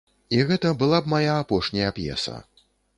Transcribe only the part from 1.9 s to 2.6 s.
п'еса.